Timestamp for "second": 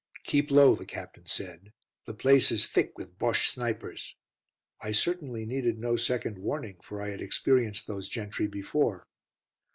5.95-6.39